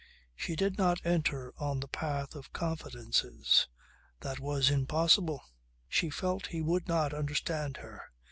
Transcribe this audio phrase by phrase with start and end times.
[0.35, 3.67] She did not enter on the path of confidences.
[4.21, 5.43] That was impossible.
[5.87, 8.09] She felt he would not understand her.